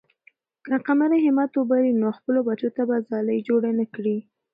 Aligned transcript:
که 0.65 0.73
قمرۍ 0.85 1.19
همت 1.27 1.51
وبایلي، 1.55 1.93
نو 2.01 2.09
خپلو 2.17 2.39
بچو 2.47 2.69
ته 2.75 2.81
به 2.89 2.95
ځالۍ 3.09 3.39
جوړه 3.47 3.69
نه 3.79 3.85
کړي. 3.93 4.17